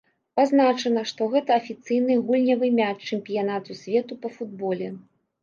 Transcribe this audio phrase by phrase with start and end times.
[0.39, 4.91] Пазначана, што гэта афіцыйны гульнявы мяч чэмпіянату свету па футболе.